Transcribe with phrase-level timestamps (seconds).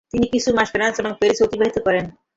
[0.11, 2.05] তিনি কিছু মাস ফ্রান্স এর প্যারিস এ অতিবাহিত করেন।